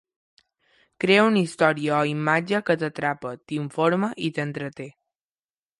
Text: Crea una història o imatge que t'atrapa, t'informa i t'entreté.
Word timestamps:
Crea 1.03 1.25
una 1.25 1.41
història 1.47 1.99
o 1.99 2.09
imatge 2.13 2.63
que 2.71 2.77
t'atrapa, 2.85 3.35
t'informa 3.51 4.13
i 4.31 4.35
t'entreté. 4.39 4.91